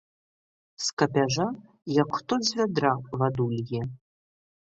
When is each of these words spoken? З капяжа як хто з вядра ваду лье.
З 0.85 0.95
капяжа 1.01 1.45
як 1.97 2.17
хто 2.21 2.33
з 2.49 2.59
вядра 2.59 2.93
ваду 3.23 3.45
лье. 3.57 3.81